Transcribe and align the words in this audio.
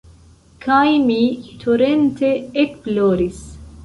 Kaj 0.61 0.85
mi 1.09 1.17
torente 1.63 2.31
ekploris. 2.65 3.45